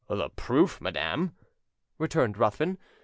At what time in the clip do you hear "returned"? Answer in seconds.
1.99-2.35